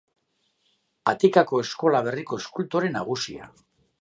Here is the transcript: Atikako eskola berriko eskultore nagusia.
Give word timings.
Atikako 1.13 1.59
eskola 1.67 2.01
berriko 2.09 2.41
eskultore 2.45 2.93
nagusia. 2.97 3.53